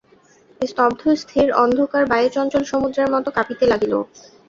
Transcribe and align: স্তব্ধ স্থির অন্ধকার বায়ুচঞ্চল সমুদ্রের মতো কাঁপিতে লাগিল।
স্তব্ধ 0.61 1.01
স্থির 1.21 1.47
অন্ধকার 1.63 2.03
বায়ুচঞ্চল 2.11 2.63
সমুদ্রের 2.71 3.07
মতো 3.13 3.29
কাঁপিতে 3.37 3.65
লাগিল। 3.71 3.93